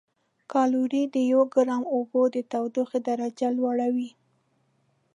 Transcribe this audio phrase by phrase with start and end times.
[0.51, 4.09] کالوري د یو ګرام اوبو د تودوخې درجه لوړوي.